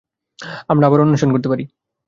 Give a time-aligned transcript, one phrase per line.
[0.69, 1.63] আমরা আবার অন্বেষণ করতে পারি।